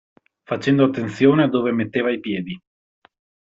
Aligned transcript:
Facendo 0.47 0.83
attenzione 0.85 1.43
a 1.43 1.47
dove 1.47 1.71
metteva 1.71 2.09
i 2.11 2.19
piedi. 2.19 2.59